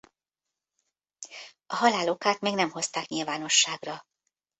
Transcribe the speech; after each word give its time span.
A 1.65 1.75
halál 1.75 2.09
okát 2.09 2.39
még 2.39 2.53
nem 2.55 2.69
hozták 2.71 3.07
nyilvánosságra. 3.07 4.03